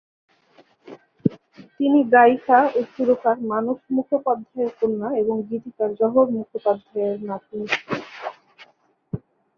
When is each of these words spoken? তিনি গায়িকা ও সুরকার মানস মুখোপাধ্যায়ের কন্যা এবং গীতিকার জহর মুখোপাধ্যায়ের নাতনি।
তিনি 1.75 1.99
গায়িকা 2.13 2.59
ও 2.69 2.89
সুরকার 2.91 3.37
মানস 3.51 3.79
মুখোপাধ্যায়ের 3.95 4.71
কন্যা 4.79 5.09
এবং 5.21 5.35
গীতিকার 5.47 5.89
জহর 5.99 6.27
মুখোপাধ্যায়ের 6.35 7.17
নাতনি। 7.27 7.65